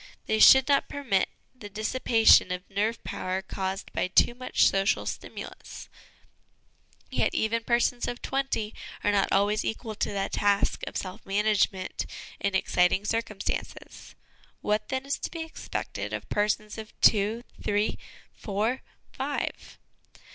They 0.25 0.39
should 0.39 0.67
not 0.67 0.89
permit 0.89 1.29
the 1.53 1.69
dissipation 1.69 2.51
of 2.51 2.67
nerve 2.71 3.03
power 3.03 3.43
caused 3.43 3.93
by 3.93 4.07
too 4.07 4.33
much 4.33 4.65
social 4.67 5.05
stimulus; 5.05 5.89
yet 7.11 7.35
even 7.35 7.63
persons 7.63 8.07
of 8.07 8.19
twenty 8.19 8.73
are 9.03 9.11
not 9.11 9.31
always 9.31 9.63
equal 9.63 9.93
to 9.93 10.11
the 10.11 10.27
task 10.33 10.81
of 10.87 10.97
self 10.97 11.23
management 11.23 12.07
in 12.39 12.55
ex 12.55 12.73
citing 12.73 13.05
circumstances. 13.05 14.15
What 14.61 14.89
then, 14.89 15.05
is 15.05 15.19
to 15.19 15.29
be 15.29 15.43
expected 15.43 16.13
of 16.13 16.27
persons 16.29 16.79
of 16.79 16.99
two, 17.01 17.43
three, 17.61 17.99
four, 18.33 18.81
five 19.13 19.77